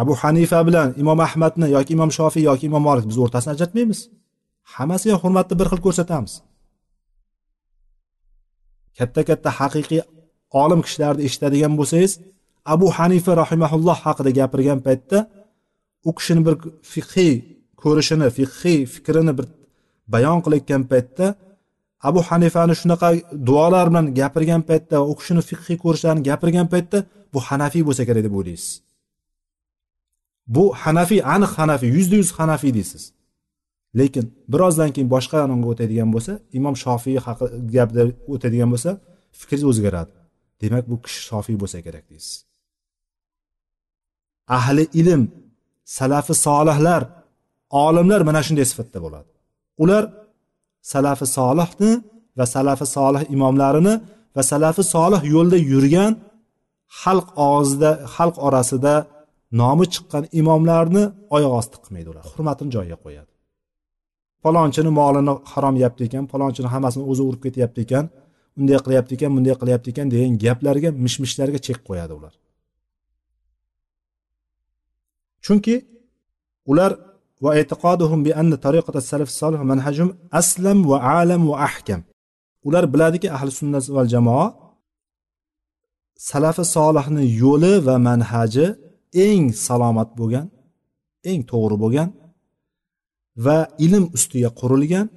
[0.01, 3.99] Abu hanifa bilan imom ahmadni yoki imom shofiy yoki imom molik biz o'rtasini ajratmaymiz.
[4.75, 6.33] Hammasiga hurmatni bir xil ko'rsatamiz.
[8.99, 10.01] Katta katta haqiqiy
[10.61, 12.11] olim kishilarni eshitadigan bo'lsangiz
[12.73, 15.17] abu hanifa rahimaulloh haqida gapirgan paytda
[16.09, 16.55] u kishini bir
[16.93, 17.33] fiqhiy
[17.83, 19.45] ko'rishini fiqhiy fikrini bir
[20.13, 21.25] bayon qilayotgan paytda
[22.07, 23.07] abu hanifani shunaqa
[23.47, 26.97] duolar bilan gapirgan paytda u kishini fiqhiy ko'rishlarini gapirgan paytda
[27.33, 28.71] bu hanafiy bo'lsa kerak deb o'ylaysiz.
[30.55, 33.03] Bu hanafiy aniq hanafiy yuzda yuz hanafiy deysiz.
[33.99, 38.91] Lekin birozdan keyin boshqa anonga o'tadigan bo'lsa imom shofiy haqi gapida o'tadigan bo'lsa
[39.39, 40.13] fikringiz o'zgaradi.
[40.61, 42.33] Demak bu kishi shofiy bo'lsa kerak deysiz.
[44.57, 45.21] Ahli ilm
[45.97, 47.01] salafi solihlar
[47.83, 49.31] olimlar mana shunday sifatda bo'ladi.
[49.83, 50.03] Ular
[50.93, 51.91] salafi solihni
[52.37, 53.93] va salafi solih imomlarini
[54.35, 56.11] va salafi solih yo'lda yurgan
[57.01, 58.95] xalq og'zida xalq orasida
[59.61, 61.03] nomi chiqqan imomlarni
[61.35, 63.31] oyoq osti qilmaydi ular hurmatini joyiga qo'yadi.
[64.43, 68.05] Palonchini molini harom yeyapti ekan palonchini hammasini o'zi urib ketyapti ekan
[68.59, 72.33] unday qilyapti ekan bunday qilyapti ekan degan gaplarga mish mishlarga chek qo'yadi ular.
[75.45, 75.75] Chunki
[76.71, 76.91] ular
[77.43, 82.01] va e'tiqoduhum bi anna tariqata salaf solih manhajum aslam va alam va ahkam.
[82.67, 84.45] Ular biladiki ahli sunnat va jamoa
[86.17, 88.65] salafi solihni yo'li va manhaji
[89.25, 90.45] eng salomat bo'lgan
[91.29, 92.09] eng to'g'ri bo'lgan
[93.45, 95.07] va ilm ustiga qurilgan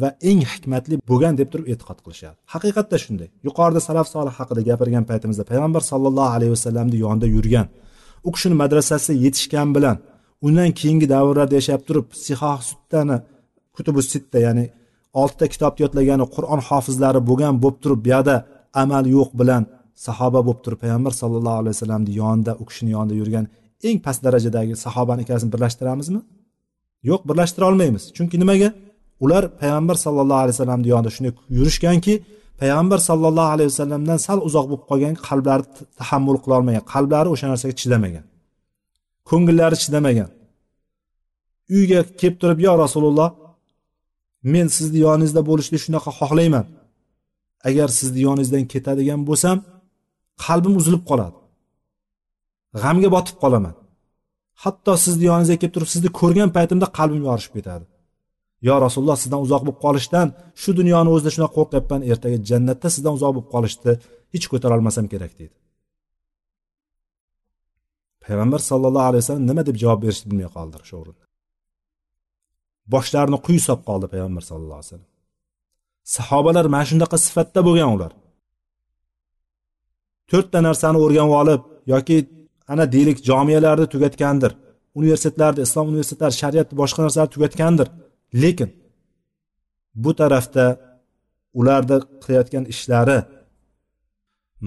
[0.00, 2.36] va eng hikmatli bo'lgan deb turib e'tiqod qilishadi.
[2.54, 3.28] Haqiqatda shunday.
[3.46, 7.66] Yuqorida salaf solih haqida gapirgan paytimizda payg'ambar sallallohu alayhi vasallamni yonida yurgan
[8.26, 9.96] u kishini madrasasi yetishgan bilan
[10.46, 13.16] undan keyingi davrlarda yashab turib sihoh suttani
[13.76, 14.64] kutubi sitta ya'ni
[15.20, 18.34] oltita kitobni yodlagani qur'on hofizlari bo'lgan bo'lib turib buyoqda
[18.82, 19.62] amal yo'q bilan
[20.06, 23.44] sahoba bo'lib turib payg'ambar sallallohu alayhi vasallamni yonida u kishini yonida yurgan
[23.88, 26.20] eng past darajadagi sahobani ikkalasini birlashtiramizmi?
[27.10, 28.02] Yo'q birlashtira olmaymiz.
[28.16, 28.68] Chunki nimaga?
[29.24, 32.14] Ular payg'ambar sallallohu alayhi vasallamni yonida shunday yurishganki
[32.60, 35.64] payg'ambar sallallohu alayhi vasallamdan sal uzoq bo'lib qolgan qalblari
[36.00, 38.24] tahammul qilolmagan qalblari o'sha narsaga chidamagan.
[39.30, 40.30] Ko'ngillari chidamagan.
[41.76, 43.30] Uyga kelib turib yo rasululloh
[44.52, 46.66] men sizni yoningizda bo'lishni shunaqa xohlayman.
[47.68, 49.56] Agar sizni yoningizdan ketadigan bo'lsam
[50.44, 51.36] qalbim uzilib qoladi.
[52.82, 53.74] G'amga botib qolaman.
[54.64, 57.84] Hatto sizni yoningizga kelib turib sizni ko'rgan paytimda qalbim yorishib ketadi.
[58.68, 60.28] Yo rasululloh sizdan uzoq bo'lib qolishdan
[60.62, 63.92] shu dunyoni o'zida shunaqa qo'rqyapman ertaga jannatda sizdan uzoq bo'lib qolishni
[64.34, 65.56] hech ko'tarolmasam kerak deydi.
[68.24, 71.24] Payg'ambar sallallohu alayhi vasallam nima deb javob berishni bilmay qoldilar shu o'rinda.
[72.94, 75.10] Boshlarini quyi solib qoldi payg'ambar sallallohu alayhi vasallam.
[76.16, 78.12] Sahobalar mana shunaqa sifatda bo'lgan ular.
[80.30, 82.16] To'rtta narsani o'rganib olib yoki
[82.72, 84.52] ana deylik jomiyalarni tugatgandir.
[84.98, 87.88] Universitetlarni islom universitetlari shariat boshqa narsalarni tugatgandir.
[88.42, 88.70] Lekin
[89.94, 90.64] bu tarafda
[91.58, 93.18] ularni qilayotgan ishlari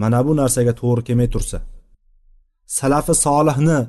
[0.01, 1.57] mana bu narsaga to'g'ri kelmay tursa
[2.77, 3.79] salafi solihni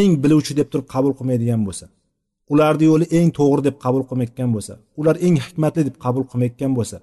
[0.00, 1.86] eng biluvchi deb turib qabul qilmaydigan bo'lsa
[2.52, 6.98] ularni yo'li eng to'g'ri deb qabul qilmayotgan bo'lsa ular eng hikmatli deb qabul qilmayotgan bo'lsa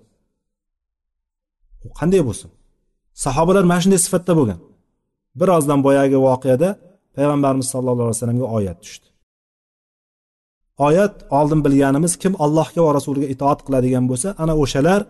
[1.85, 2.49] u qanday bo'lsin?
[3.23, 4.59] Sahobalar mana shunday sifatda bo'lgan.
[5.41, 6.69] Birozdan boyagi voqeada
[7.15, 9.07] payg'ambarimiz sallallohu alayhi vasallamga oyat tushdi.
[10.87, 15.01] Oyat oldin bilganimiz kim allohga va rasuliga itoat qiladigan bo'lsa ana o'shalar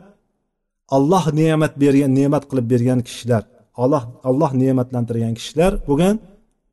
[0.95, 3.43] olloh ne'mat bergan ne'mat qilib bergan kishilar
[3.83, 6.15] alloh alloh ne'matlantirgan kishilar bo'lgan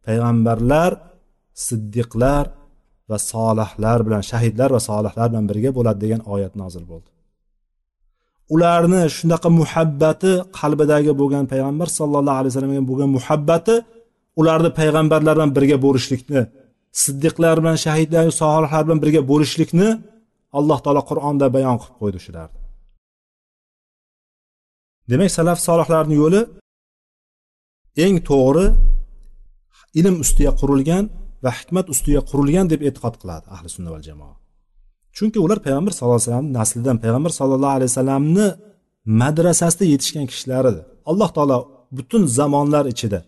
[0.06, 0.92] payg'ambarlar
[1.66, 2.44] siddiqlar
[3.10, 7.08] va solihlar bilan shahidlar va solihlar bilan birga bo'ladi degan oyat nozil bo'ldi.
[8.54, 13.74] Ularni shunaqa muhabbati qalbidagi bo'lgan payg'ambar sallallohu alayhi vasallamga bo'lgan muhabbati
[14.40, 16.40] ularni payg'ambarlar bilan birga bo'lishlikni
[17.02, 19.88] siddiqlar bilan shahidlar solihlar bilan birga bo'lishlikni
[20.58, 22.60] alloh taolo qur'onda bayon qilib qo'ydi shularni.
[25.10, 26.40] Demak salaf solihlarni yo'li
[28.04, 28.66] eng to'g'ri
[30.00, 31.04] ilm ustiga qurilgan
[31.44, 34.34] va hikmat ustiga qurilgan deb e'tiqod qiladi ahli sunna val jamoa.
[35.16, 38.46] Chunki ular payg'ambar sallallohu alayhi vasallam naslidan payg'ambar sallallohu alayhi vasallamni
[39.22, 41.58] madrasasida yetishgan kishilar edi alloh taolo
[41.96, 43.20] butun zamonlar ichida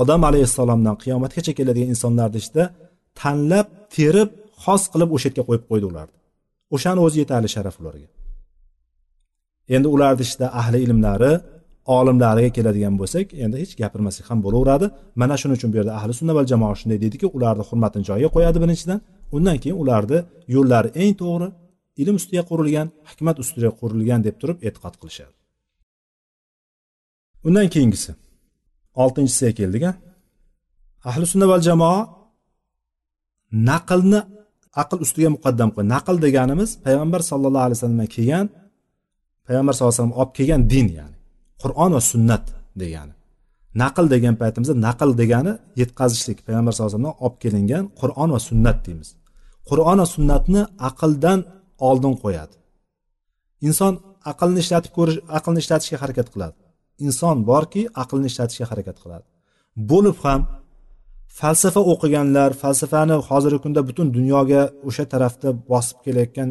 [0.00, 2.64] odam alayhissalomdan qiyomatgacha keladigan insonlarni ichida
[3.20, 4.30] tanlab terib
[4.64, 6.14] xos qilib o'sha yerga qo'yib qo'ydi ularni.
[6.74, 8.08] O'shani o'zi yetarli sharaf ularga.
[9.74, 11.32] Endi ularni ichida ahli ilmlari
[11.96, 14.86] olimlariga keladigan bo'lsak endi hech gapirmasak ham bo'laveradi.
[15.20, 18.58] Mana shuning uchun bu yerda ahli sunna val jamoa shunday deydiki ularni hurmatini joyiga qo'yadi
[18.64, 18.98] birinchidan.
[19.34, 20.18] Undan keyin ularni
[20.54, 21.48] yo'llari eng to'g'ri
[22.02, 25.34] ilm ustiga qurilgan hikmat ustiga qurilgan deb turib e'tiqod qilishadi.
[27.46, 28.10] Undan keyingisi
[29.02, 29.92] oltinchisiga keldik a
[31.08, 32.00] ahli sunna val jamoa
[33.70, 34.20] naqlni
[34.82, 38.46] aql ustiga muqaddam qo'yadi naql deganimiz payg'ambar sallallohu alayhi vasallamdan kelgan
[39.46, 41.16] payg'ambar sallallohu alayhi vasallam olib kelgan din ya'ni
[41.62, 42.44] qur'on va sunnat
[42.82, 43.15] degani.
[43.82, 46.38] Naql degan paytimizda naql degani yetkazishlik.
[46.46, 49.08] Payg'ambar sallallohu alayhi vasallamdan olib kelingan qur'on va sunnat deymiz.
[49.70, 51.38] Qur'on va sunnatni aqldan
[51.88, 52.54] oldin qo'yadi.
[53.68, 53.92] Inson
[54.32, 56.56] aqlni ishlatib ko'rish aqlni ishlatishga harakat qiladi.
[57.06, 59.26] Inson borki aqlni ishlatishga harakat qiladi.
[59.90, 60.40] Bo'lib ham
[61.40, 66.48] falsafa o'qiganlar falsafani hozirgi kunda butun dunyoga o'sha tarafda bosib kelayotgan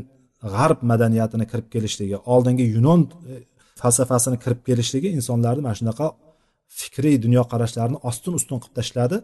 [0.53, 3.33] g'arb madaniyatini kirib kelishligi oldingi yunon e,
[3.81, 6.05] falsafasini kirib kelishligi insonlarni mana shunaqa
[6.79, 9.17] fikriy dunyoqarashlarini ostin ustun qilib tashladi.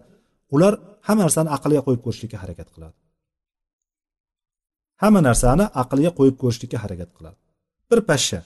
[0.56, 0.74] Ular
[1.08, 2.96] hamma narsani aqlga qo'yib ko'rishlikka harakat qiladi.
[5.04, 7.38] Hamma narsani aqlga qo'yib ko'rishlikka harakat qiladi.
[7.90, 8.40] Bir pashsha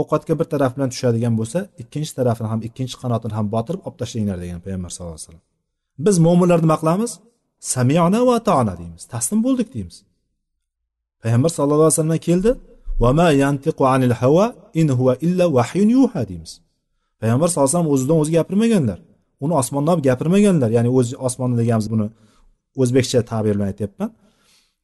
[0.00, 4.38] ovqatga bir taraf bilan tushadigan bo'lsa ikkinchi tarafini ham ikkinchi qanotini ham botirib olib tashlanglar
[4.44, 5.44] degan payg'ambar sallallohu alayhi vasallam.
[6.06, 7.12] Biz mo'minlar nima qilamiz
[7.74, 9.96] samiona va taona deymiz taslim bo'ldik deymiz.
[11.22, 12.50] Payg'ambar sallallohu alayhi vasallam keldi
[13.02, 14.46] va ma yantiqu anil hava
[14.80, 16.52] in huwa illa vahyun yuha deymiz.
[17.26, 18.98] Payg'ambar sallallohu alayhi vasallam o'zidan o'zi gapirmaganlar.
[19.44, 20.70] Uni osmondan olib gapirmaganlar.
[20.76, 22.06] Ya'ni o'z osmonni deganimiz buni
[22.82, 24.10] o'zbekcha ta'bir bilan aytyapman.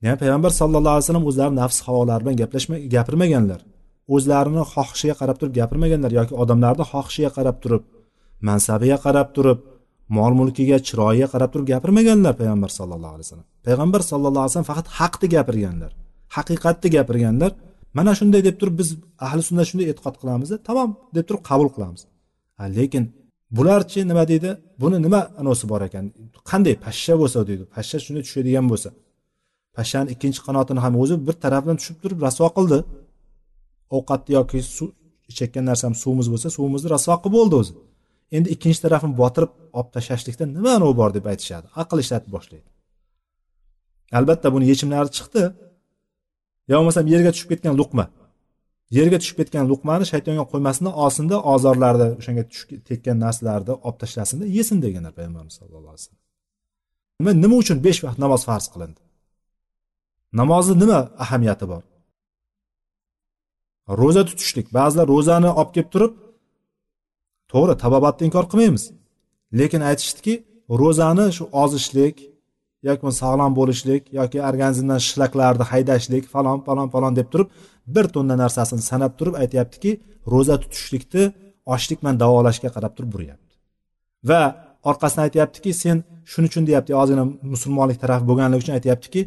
[0.04, 3.60] Ya'ni payg'ambar sallallohu alayhi vasallam o'zlarini nafs havolari bilan gaplashma gapirmaganlar.
[4.14, 7.82] O'zlarini xohishiga qarab turib gapirmaganlar yoki odamlarni xohishiga qarab turib
[8.48, 9.58] mansabiga qarab turib
[10.16, 13.48] mol mulkiga chiroyiga qarab turib gapirmaganlar payg'ambar sallallohu alayhi vasallam.
[13.66, 15.92] Payg'ambar sallallohu alayhi vasallam faqat haqni gapirganlar
[16.36, 17.52] haqiqatni gapirganlar.
[17.98, 18.88] Mana shunday deb turib biz
[19.26, 22.02] ahli sunna shunday e'tiqod qilamizda tamom deb turib qabul qilamiz.
[22.78, 23.04] Lekin
[23.56, 24.50] bularchi nima deydi?
[24.82, 26.04] Buni nima anosi bor ekan?
[26.50, 27.64] Qanday pashsha bo'lsa deydi.
[27.74, 28.88] Pashsha shunday tushadigan bo'lsa.
[29.76, 32.78] Pashshani ikkinchi qanotini ham o'zi bir tarafdan tushib turib rasvo qildi.
[33.96, 34.90] Ovqatni yoki suv
[35.30, 37.72] ichayotgan narsam suvimiz bo'lsa suvimizni rasvo qilib bo'ldi o'zi.
[38.36, 41.66] Endi ikkinchi tarafini botirib olib tashlashlikda nima anovi bor deb aytishadi.
[41.82, 42.68] Aql ishlatib boshlaydi.
[44.18, 45.42] Albatta buni yechimlari chiqdi.
[46.70, 48.04] Yo bo'lmasam yerga tushib ketgan luqma.
[48.96, 54.78] Yerga tushib ketgan luqmani shaytonga qo'ymasin olsinda ozorlarni o'shanga tushib tekkan narsalarni olib tashlasinda yesin
[54.84, 56.22] deganlar payg'ambarimiz sallallohu alayhi vasallam.
[57.20, 59.00] Nima nima uchun besh vaqt namoz farz qilindi?
[60.40, 61.82] Namozni nima ahamiyati bor?
[64.00, 64.66] Ro'za tutishlik.
[64.78, 66.12] Ba'zilar ro'zani olib kelib turib
[67.52, 68.84] to'g'ri tabobatni inkor qilmaymiz.
[69.58, 70.34] Lekin aytishdiki
[70.80, 72.16] ro'zani shu ozishlik
[72.88, 77.48] yoki sog'lom bo'lishlik yoki organizmdan shlaklarni haydashlik falon falon falon deb turib
[77.94, 79.90] bir tonna narsasini sanab turib aytyaptiki
[80.32, 81.24] ro'za tutishlikni
[81.74, 83.54] ochlik bilan davolashga qarab turib buryapti.
[84.30, 84.42] Va
[84.90, 85.96] orqasidan aytyaptiki sen
[86.30, 89.20] shuning uchun deyapti ozgina musulmonlik tarafi bo'lganligi uchun aytyaptiki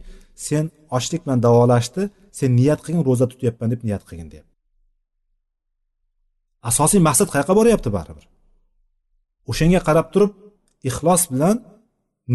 [0.48, 0.64] sen
[0.98, 2.04] ochlik bilan davolashni
[2.40, 4.54] sen niyat qilgin ro'za tutyapman deb niyat qilgin deyapti.
[6.70, 8.26] Asosiy maqsad qayoqqa boryapti baribir?
[9.52, 10.32] O'shanga qarab turib
[10.90, 11.56] ixlos bilan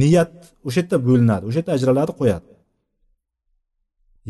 [0.01, 0.33] niyat
[0.67, 2.47] o'sha yerda bo'linadi o'sha yerda ajraladi qo'yadi.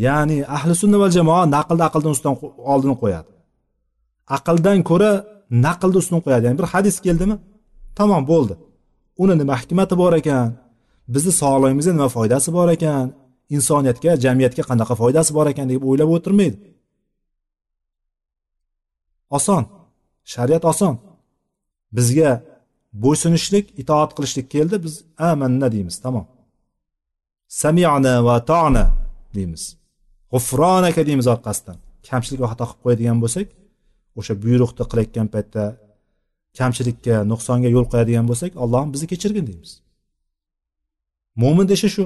[0.06, 2.36] Ya'ni ahli sunna va jamoa naqlni aqldan ustidan
[2.72, 3.30] oldin qo'yadi.
[4.36, 5.12] Aqldan ko'ra
[5.66, 6.42] naqlni ustun qo'yadi.
[6.46, 7.36] Ya'ni bir hadis keldimi?
[7.98, 8.54] Tamom bo'ldi.
[9.22, 10.46] Uni nima hikmati bor ekan?
[11.14, 13.06] Bizni sog'lig'imizga nima foydasi bor ekan?
[13.56, 16.58] Insoniyatga jamiyatga qanaqa foydasi bor ekan deb o'ylab o'tirmaydi.
[19.36, 19.62] Oson.
[20.32, 20.94] Shariat oson.
[21.96, 22.30] Bizga
[22.92, 24.94] bo'ysunishlik itoat qilishlik keldi biz
[25.30, 26.26] amanna deymiz tamom.
[27.48, 28.84] Samiana va tona
[29.34, 29.62] deymiz.
[30.32, 31.76] G'ufronaka deymiz orqasidan.
[32.08, 33.48] Kamchilik va xato qilib qo'yadigan bo'lsak
[34.18, 35.64] o'sha buyruqni qilayotgan paytda
[36.58, 39.72] kamchilikka nuqsonga yo'l qo'yadigan bo'lsak allohim bizni kechirgin deymiz.
[41.42, 42.04] Mo'min deshi shu.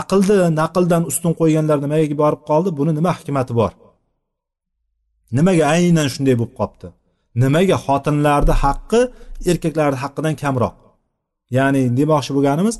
[0.00, 2.70] Aqlni naqldan ustun qo'yganlar nimaga borib qoldi?
[2.78, 3.72] Buni nima hikmati bor?
[5.38, 6.88] Nimaga aynan shunday bo'lib qolibdi
[7.42, 9.00] nimaga xotinlarni haqqi
[9.50, 10.76] erkaklarni haqqidan kamroq?
[11.56, 12.76] Ya'ni demoqchi bo'lganimiz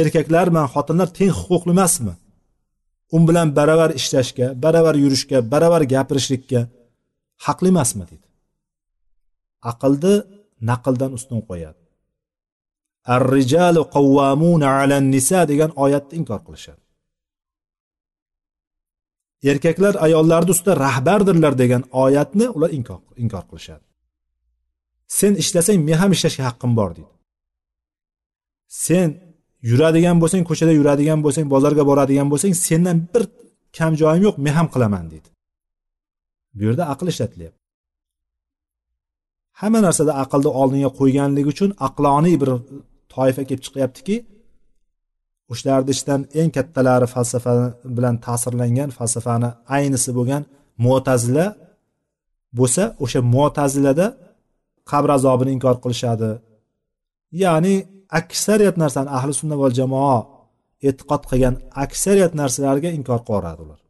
[0.00, 2.14] erkaklar bilan xotinlar teng huquqli emasmi?
[3.14, 6.60] U bilan baravar ishlashga baravar yurishga baravar gapirishlikka
[7.46, 8.26] haqli emasmi deydi
[9.70, 10.14] aqlni
[10.68, 11.82] naqldan ustun qo'yadi.
[13.14, 16.82] Ar rijalu qavvamuna alan nisa degan oyatni inkor qilishadi.
[19.42, 22.70] Erkaklar ayollarni ustida rahbardirlar degan oyatni ular
[23.24, 23.84] inkor qilishadi.
[25.18, 27.14] Sen ishlasang men ham ishlashga haqqim bor deydi.
[28.86, 29.08] Sen
[29.70, 33.22] yuradigan bo'lsang ko'chada yuradigan bo'lsang bozorga boradigan bo'lsang sendan bir
[33.76, 35.28] kam joyim yo'q men ham qilaman deydi.
[36.56, 37.60] Bu yerda aql ishlatilyapti.
[39.60, 42.50] Hamma narsada aqlni oldinga qo'yganligi uchun aqloniy bir
[43.14, 44.16] toifa kelib chiqyaptiki
[45.52, 47.52] o'shalarni ichidan eng kattalari falsafa
[47.96, 50.42] bilan ta'sirlangan falsafani aynisi bo'lgan
[50.86, 51.46] mo'tazila
[52.58, 54.06] bo'lsa o'sha mo'tazilada
[54.90, 56.30] qabr azobini inkor qilishadi.
[57.42, 57.74] Ya'ni
[58.20, 60.18] aksariyat narsani ahli sunna va jamoa
[60.88, 63.80] e'tiqod qilgan aksariyat narsalarga inkor qilaveradi ular.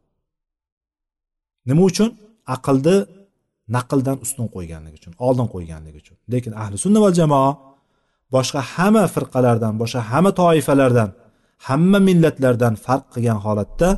[1.69, 2.09] Nima uchun?
[2.55, 2.95] Aqlni
[3.75, 6.17] naqldan ustun qo'yganligi uchun oldin qo'yganligi uchun.
[6.33, 7.51] Lekin ahli sunna va jamoa
[8.35, 11.09] boshqa hamma firqalardan boshqa hamma toifalardan
[11.65, 13.89] hamma millatlardan farq qilgan holatda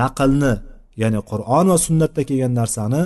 [0.00, 0.52] naqlni
[1.02, 3.02] ya'ni qur'on va sunnatda kelgan narsani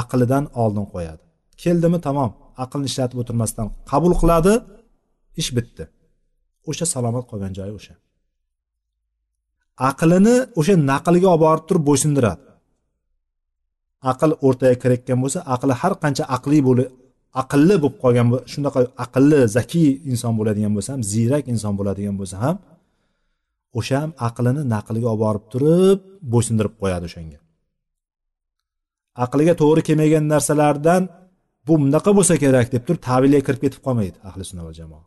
[0.00, 1.22] aqlidan oldin qo'yadi.
[1.62, 1.98] Keldimi?
[2.06, 2.30] Tamom.
[2.64, 4.54] Aqlni ishlatib o'tirmasdan qabul qiladi
[5.40, 5.84] ish bitdi.
[6.70, 7.94] O'sha salomat qolgan joyi o'sha.
[9.90, 12.44] Aqlini o'sha naqlga olib borib turib bo'ysundiradi.
[14.10, 16.88] Aql o'rtaga kirayotgan bo'lsa aqli har qancha aqliy bo'lib
[17.42, 22.56] aqlli bo'lib qolgan shunaqa aqlli zakiy inson bo'ladigan bo'lsa ham ziyrak inson bo'ladigan bo'lsa ham
[23.78, 25.98] o'sha ham aqlini naqliga olib borib turib
[26.32, 27.38] bo'ysundirib qo'yadi o'shanga.
[29.24, 31.02] Aqliga to'g'ri kelmagan narsalardan
[31.66, 35.04] bu bunaqa bo'lsa kerak deb turib tavilga kirib ketib qolmaydi ahli sunna va jamoa.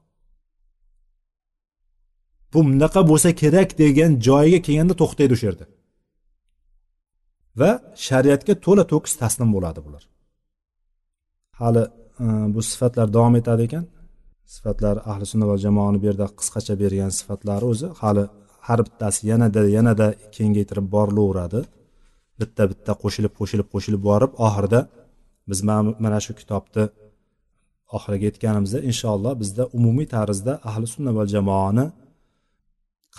[2.53, 5.65] Bu bunaqa bo'lsa kerak degan joyiga kelganda to'xtaydi o'sha yerda
[7.59, 7.71] va
[8.07, 10.03] shariatga to'la to'kis taslim bo'ladi bular.
[11.59, 11.83] Hali
[12.19, 13.85] Э, bu sifatlar davom etadi ekan.
[14.55, 18.23] Sifatlar ahli sunna va jamoani bu yerda qisqacha bergan sifatlari o'zi hali
[18.67, 21.61] har bittasi yanada yanada kengaytirib borilaveradi.
[22.41, 24.79] Bitta bitta qo'shilib qo'shilib qo'shilib borib oxirida
[25.49, 25.59] biz
[26.03, 26.83] mana shu kitobni
[27.95, 31.85] oxiriga yetganimizda inshaalloh bizda umumiy tarzda ahli sunna va jamoani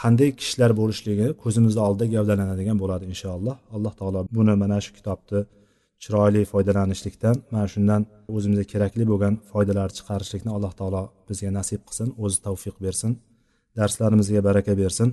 [0.00, 3.56] qanday kishilar bo'lishligi ko'zimizni oldida gavdalanadigan bo'ladi inshaalloh.
[3.76, 5.40] Alloh taolo buni mana shu kitobni
[6.03, 8.01] chiroyli foydalanishlikdan mana shundan
[8.35, 13.11] o'zimizga kerakli bo'lgan foydalar chiqarishlikni alloh taolo bizga nasib qilsin o'zi tavfiq bersin
[13.77, 15.09] darslarimizga baraka bersin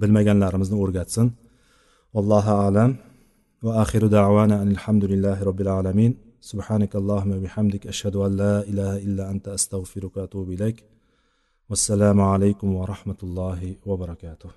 [0.00, 1.26] bilmaganlarimizni o'rgatsin
[2.14, 2.90] vallohu alam
[3.64, 6.12] va axiru davana alhamdulillahi robbil alamin
[6.50, 10.78] سبحانك اللهم وبحمدك أشهد أن لا إله إلا أنت أستغفرك وأتوب إليك
[11.70, 14.50] والسلام عليكم ورحمة الله وبركاته